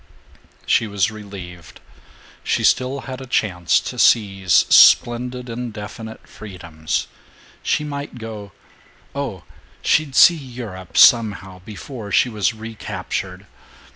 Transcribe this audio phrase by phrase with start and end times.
[0.65, 1.79] She was relieved.
[2.43, 7.05] She still had a chance to seize splendid indefinite freedoms.
[7.61, 8.51] She might go
[9.13, 9.43] oh,
[9.83, 13.45] she'd see Europe, somehow, before she was recaptured.